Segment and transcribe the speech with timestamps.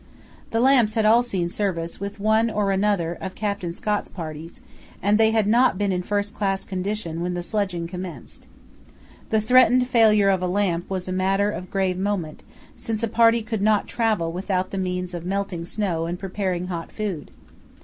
[0.49, 4.59] The lamps had all seen service with one or other of Captain Scott's parties,
[4.99, 8.47] and they had not been in first class condition when the sledging commenced.
[9.29, 12.41] The threatened failure of a lamp was a matter of grave moment,
[12.75, 16.91] since a party could not travel without the means of melting snow and preparing hot
[16.91, 17.29] food.